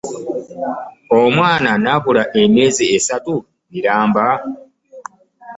[1.19, 3.33] Omwana n'abula emyezi esatu
[3.71, 4.23] miramba!